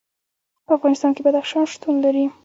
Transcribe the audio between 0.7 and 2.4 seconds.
افغانستان کې بدخشان شتون لري.